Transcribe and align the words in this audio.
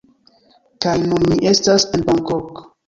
Kaj 0.85 0.95
nun 1.11 1.29
ni 1.29 1.39
estas 1.53 1.89
en 1.95 2.09
Bangkok! 2.11 2.69